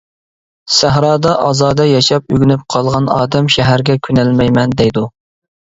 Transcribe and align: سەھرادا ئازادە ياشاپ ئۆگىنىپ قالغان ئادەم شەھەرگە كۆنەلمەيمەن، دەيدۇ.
سەھرادا 0.75 1.33
ئازادە 1.43 1.87
ياشاپ 1.89 2.33
ئۆگىنىپ 2.37 2.65
قالغان 2.77 3.13
ئادەم 3.19 3.55
شەھەرگە 3.59 4.01
كۆنەلمەيمەن، 4.11 4.77
دەيدۇ. 4.83 5.11